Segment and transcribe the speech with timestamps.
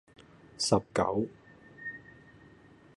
[0.57, 1.29] 十九